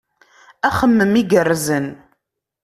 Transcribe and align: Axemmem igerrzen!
Axemmem 0.67 1.13
igerrzen! 1.21 1.87